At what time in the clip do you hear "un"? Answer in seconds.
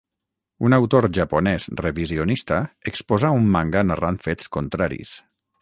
0.67-0.75, 3.41-3.47